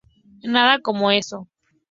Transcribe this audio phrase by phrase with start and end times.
[0.41, 1.47] Nada como eso.